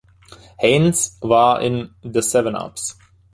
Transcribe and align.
Haines 0.59 1.19
war 1.21 1.61
in 1.61 1.93
„The 2.01 2.23
Seven-Ups“. 2.23 2.97